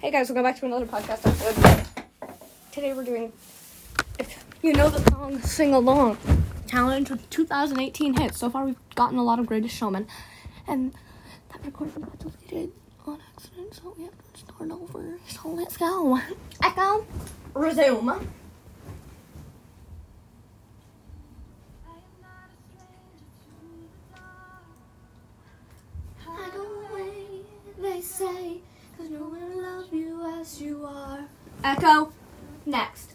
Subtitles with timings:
[0.00, 1.86] Hey guys, welcome back to another podcast episode.
[2.72, 3.34] Today we're doing,
[4.18, 6.16] if you know the song, sing along.
[6.66, 8.38] Challenge with 2018 hits.
[8.38, 10.06] So far we've gotten a lot of Greatest Showman.
[10.66, 10.94] And
[11.52, 12.72] that recording got deleted
[13.06, 15.18] on accident, so we have to start over.
[15.28, 16.18] So let's go.
[16.62, 17.06] Echo,
[17.52, 18.26] resume.
[31.62, 32.12] Echo,
[32.64, 33.14] next.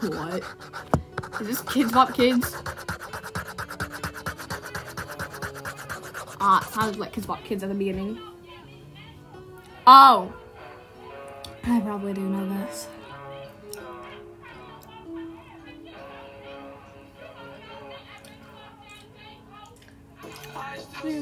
[0.00, 0.42] What?
[1.40, 2.54] Is this Kidz Bop Kids?
[6.40, 8.18] Ah, it sounded like Kidz Bop Kids at the beginning.
[9.86, 10.32] Oh!
[11.64, 12.88] I probably do know this.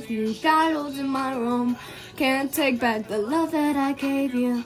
[0.08, 1.76] You battles in my room.
[2.18, 4.64] Can't take back the love that I gave you.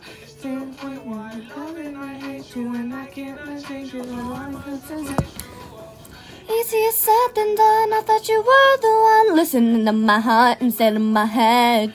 [6.51, 7.93] Easier said than done.
[7.93, 11.93] I thought you were the one listening to my heart instead of my head.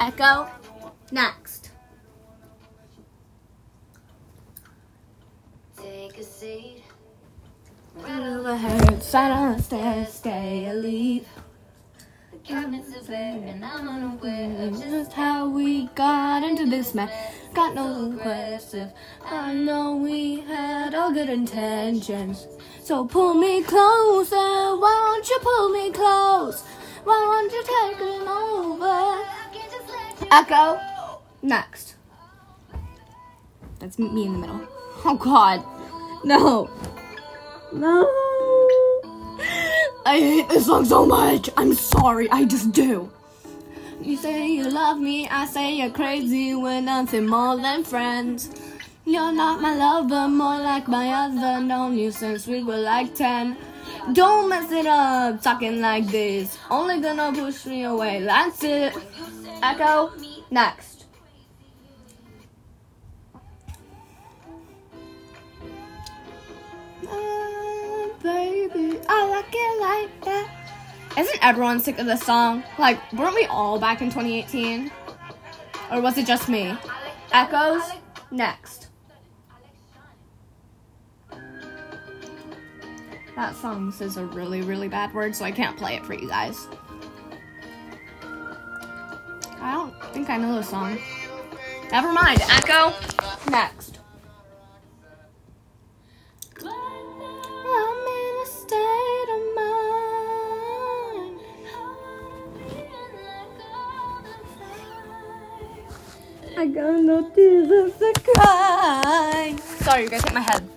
[0.00, 0.48] Echo,
[1.12, 1.70] next.
[5.76, 6.82] Take a seat.
[7.96, 11.28] Overhead, side on the stairs, stay or leave.
[12.46, 17.10] Cabinets are bare and I'm unaware of just how we got into this mess.
[17.52, 18.92] Got no questions.
[19.24, 22.46] I know we had all good intentions.
[22.84, 24.36] So pull me closer.
[24.36, 26.62] Why won't you pull me close?
[27.02, 29.26] Why won't you take it over?
[30.30, 30.80] Echo.
[31.42, 31.96] Next.
[33.80, 34.60] That's me in the middle.
[35.04, 35.64] Oh God.
[36.24, 36.70] No.
[37.72, 38.25] No.
[40.06, 41.50] I hate this song so much.
[41.56, 42.30] I'm sorry.
[42.30, 43.10] I just do.
[44.00, 46.54] You say you love me, I say you're crazy.
[46.54, 48.48] We're nothing more than friends.
[49.04, 51.60] You're not my lover, more like my other.
[51.60, 53.56] Known you since we were like 10.
[54.12, 56.56] Don't mess it up, talking like this.
[56.70, 58.94] Only gonna push me away, that's it.
[59.60, 60.12] Echo,
[60.52, 60.95] next.
[68.26, 70.50] Baby, I like it like that.
[71.16, 72.64] Isn't everyone sick of this song?
[72.78, 74.90] Like, weren't we all back in 2018?
[75.92, 76.76] Or was it just me?
[77.32, 77.82] Echoes,
[78.30, 78.88] next.
[83.36, 86.28] That song says a really, really bad word, so I can't play it for you
[86.28, 86.66] guys.
[89.60, 90.98] I don't think I know the song.
[91.92, 92.40] Never mind.
[92.50, 92.92] Echo,
[93.50, 93.95] next.
[106.58, 109.56] I got no tears left to cry.
[109.80, 110.68] Sorry, you guys hit my head.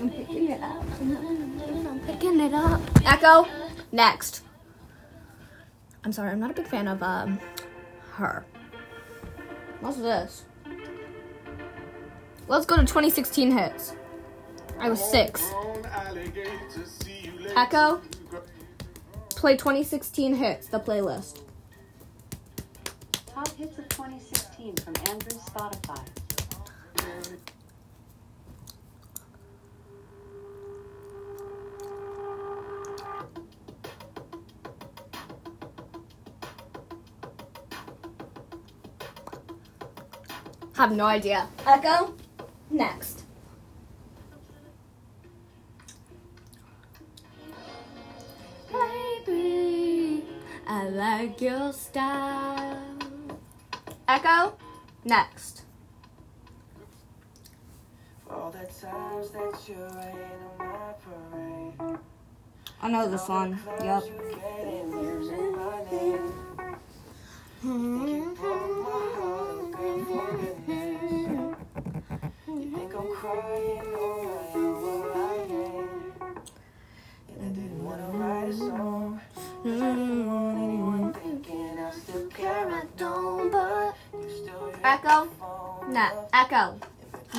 [0.00, 0.84] I'm picking it up.
[1.00, 2.80] I'm picking it up.
[3.06, 3.46] Echo,
[3.92, 4.42] next.
[6.02, 7.38] I'm sorry, I'm not a big fan of um
[8.14, 8.44] her.
[9.80, 10.44] What's this?
[12.48, 13.94] Let's go to 2016 hits.
[14.80, 15.40] I was six.
[17.56, 18.02] Echo,
[19.30, 21.43] play 2016 hits, the playlist.
[23.34, 26.06] Top hits of 2016 from Andrew Spotify.
[40.74, 41.48] Have no idea.
[41.66, 42.14] Echo,
[42.70, 43.24] next.
[48.70, 50.22] Baby,
[50.68, 52.93] I like your style.
[60.58, 61.98] My parade.
[62.80, 63.60] I know this one.
[63.82, 64.04] Yep.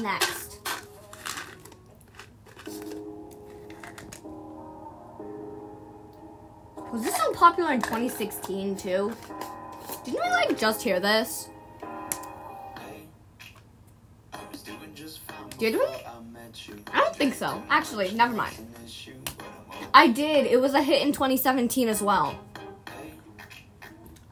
[0.02, 0.60] Next.
[6.92, 9.14] Was this song popular in 2016 too?
[10.06, 11.50] Didn't we like just hear this?
[15.58, 15.86] Did we?
[16.94, 17.62] I don't think so.
[17.70, 18.56] Actually, never mind.
[19.94, 20.46] I did.
[20.46, 22.38] It was a hit in 2017 as well.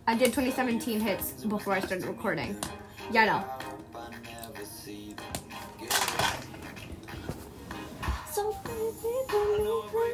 [0.05, 2.57] I did 2017 hits before I started recording.
[3.11, 3.43] Yeah, no.
[3.59, 3.72] So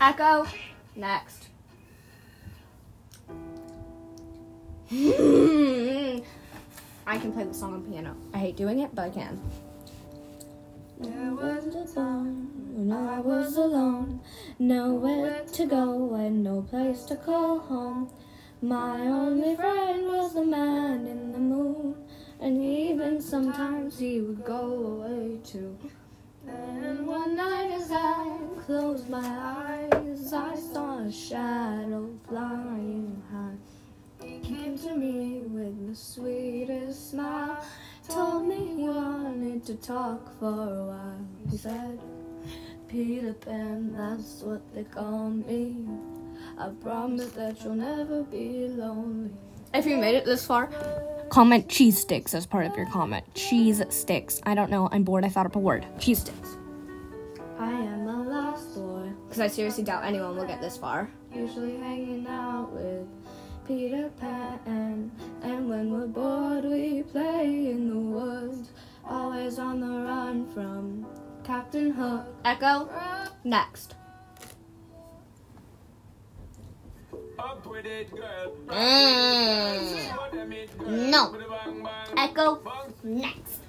[0.00, 0.46] Echo.
[0.94, 1.48] Next.
[4.90, 6.22] I
[7.18, 8.16] can play the song on piano.
[8.32, 9.40] I hate doing it, but I can.
[11.00, 14.20] There was a time when I was alone,
[14.58, 18.10] nowhere to go and no place to call home.
[18.62, 21.96] My only friend was the man in the moon,
[22.40, 25.76] and even sometimes he would go away too.
[26.46, 34.26] And one night as I closed my eyes, I saw a shadow flying high.
[34.26, 37.64] He came to me with the sweetest smile,
[38.08, 41.26] told me he wanted to talk for a while.
[41.50, 41.98] He said,
[42.88, 45.76] Peter Pan, that's what they call me.
[46.58, 49.30] I promise that you'll never be lonely.
[49.74, 50.70] If you made it this far,
[51.28, 53.24] comment cheese sticks as part of your comment.
[53.34, 54.40] Cheese sticks.
[54.44, 54.88] I don't know.
[54.92, 55.24] I'm bored.
[55.24, 55.86] I thought up a word.
[55.98, 56.56] Cheese sticks.
[57.58, 59.10] I am a lost boy.
[59.26, 61.10] Because I seriously doubt anyone will get this far.
[61.34, 63.06] Usually hanging out with
[63.66, 65.10] Peter Pan.
[65.42, 68.70] And when we're bored, we play in the woods.
[69.04, 71.06] Always on the run from
[71.44, 72.26] Captain Hook.
[72.44, 72.88] Echo.
[73.44, 73.94] Next.
[77.68, 78.54] Girl.
[80.88, 81.36] No.
[82.16, 82.60] Echo.
[83.04, 83.60] Next.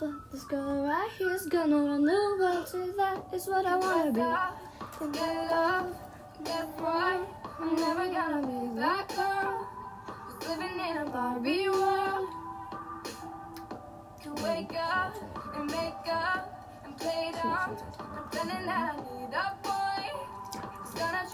[0.00, 2.96] But this girl right here's gonna run the world.
[2.96, 4.20] That is what I wanna be.
[5.12, 5.94] Get love,
[6.42, 6.68] get.
[7.60, 9.68] I'm never gonna be that girl.
[10.06, 12.28] Who's living in a Barbie world.
[14.22, 15.14] To wake up
[15.54, 17.94] and make up and play that
[18.32, 19.13] I.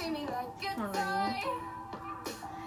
[0.08, 1.50] Me like a toy.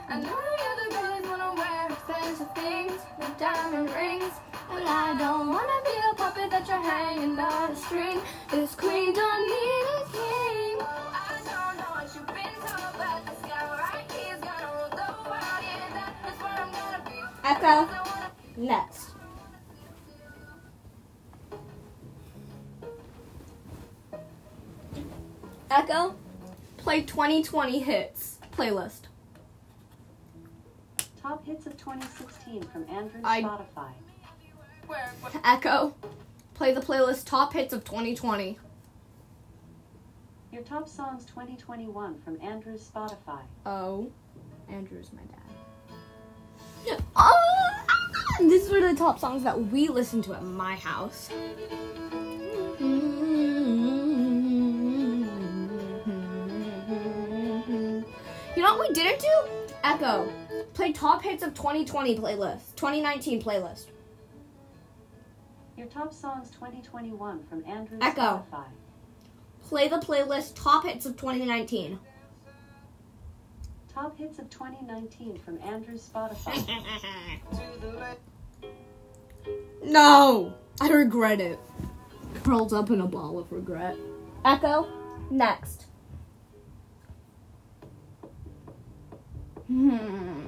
[0.08, 4.34] I know the other girls wanna wear expensive things with diamond rings.
[4.70, 8.22] But I don't wanna be a puppet that you're hanging on a string.
[8.52, 10.78] This queen don't need a king.
[10.80, 15.10] I don't know what you've been told, but this guy right here's gonna rule the
[15.28, 15.62] world.
[15.64, 17.18] Yeah, that is where I'm gonna be.
[17.44, 17.76] Echo.
[18.58, 19.10] Next.
[25.72, 26.16] Echo.
[26.84, 29.04] Play 2020 hits playlist.
[31.22, 33.92] Top hits of 2016 from Andrew I- Spotify.
[35.46, 35.96] Echo.
[36.54, 38.60] Play the playlist top hits of 2020.
[40.52, 43.40] Your top songs 2021 from Andrew's Spotify.
[43.66, 44.12] Oh,
[44.70, 47.00] Andrew's my dad.
[47.16, 51.30] Oh, these were the top songs that we listened to at my house.
[52.80, 53.33] You
[58.74, 59.74] know what we didn't do?
[59.84, 60.32] Echo.
[60.74, 62.76] Play top hits of 2020 playlist.
[62.76, 63.86] 2019 playlist.
[65.78, 68.44] Your top songs 2021 from Andrew's Echo.
[68.52, 68.66] Spotify.
[69.62, 72.00] Play the playlist top hits of 2019.
[73.94, 76.84] Top hits of 2019 from Andrew Spotify.
[79.86, 80.54] No!
[80.80, 81.60] I regret it.
[82.46, 83.98] Curled up in a ball of regret.
[84.46, 84.88] Echo,
[85.30, 85.88] next.
[89.68, 90.42] Hmm.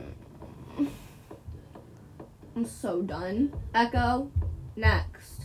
[2.55, 3.53] I'm so done.
[3.73, 4.31] Echo,
[4.75, 5.41] next.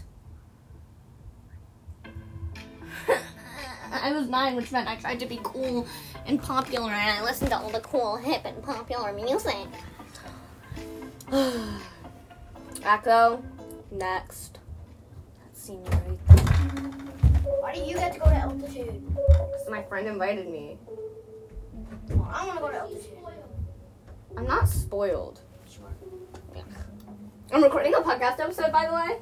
[3.92, 5.86] I was nine, which meant I tried to be cool
[6.26, 9.66] and popular, and I listened to all the cool, hip, and popular music.
[12.84, 13.42] Echo,
[13.90, 14.58] next.
[15.42, 16.36] That's senior right there.
[17.60, 19.16] Why do you get to go to altitude?
[19.16, 20.78] Because my friend invited me.
[22.08, 23.19] Well, I want to go to altitude.
[24.36, 25.40] I'm not spoiled.
[27.52, 29.18] I'm recording a podcast episode, by the way.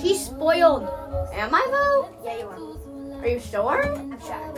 [0.00, 0.84] She's spoiled.
[1.32, 2.08] Am I though?
[2.24, 3.22] Yeah, you are.
[3.22, 3.84] Are you sure?
[3.84, 4.54] I'm sure.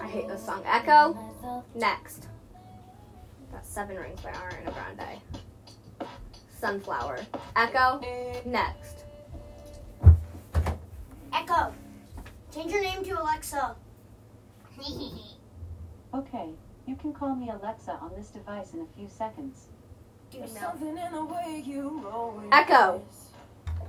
[0.00, 0.62] I hate this song.
[0.66, 1.16] Echo.
[1.74, 2.28] Next.
[3.50, 5.20] Got Seven Rings by Ariana Grande.
[6.60, 7.20] Sunflower.
[7.56, 8.00] Echo.
[8.44, 9.04] Next.
[11.32, 11.72] Echo.
[12.54, 13.74] Change your name to Alexa.
[16.14, 16.50] Okay,
[16.86, 19.68] you can call me Alexa on this device in a few seconds.
[20.30, 20.60] Dude, no.
[20.60, 23.02] Something in the way you roll Echo.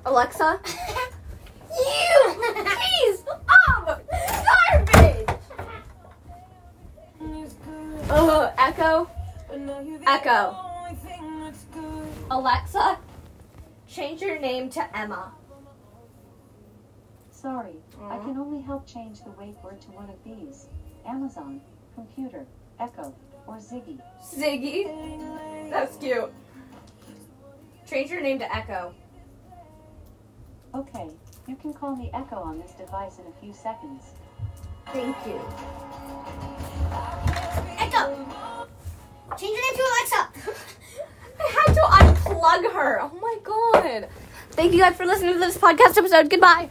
[0.06, 0.60] Alexa.
[1.70, 2.36] you!
[2.54, 3.24] Please!
[3.28, 3.86] Um!
[3.86, 5.28] Garbage!
[7.22, 9.10] eyes is good, Uh, Echo.
[9.50, 10.56] but now you're the Echo.
[10.78, 12.08] only thing that's good.
[12.32, 13.00] Alexa.
[13.88, 15.34] Change your name to Emma.
[17.44, 18.26] Sorry, I mm-hmm.
[18.30, 20.68] can only help change the wake word to one of these
[21.06, 21.60] Amazon,
[21.94, 22.46] computer,
[22.80, 23.14] Echo,
[23.46, 24.00] or Ziggy.
[24.24, 25.70] Ziggy.
[25.70, 26.32] That's cute.
[27.86, 28.94] Change your name to Echo.
[30.74, 31.10] Okay,
[31.46, 34.04] you can call me Echo on this device in a few seconds.
[34.94, 35.42] Thank you.
[37.78, 38.26] Echo.
[39.38, 40.30] Change your name to Alexa.
[41.42, 43.02] I had to unplug her.
[43.02, 44.08] Oh my god.
[44.52, 46.30] Thank you guys for listening to this podcast episode.
[46.30, 46.70] Goodbye.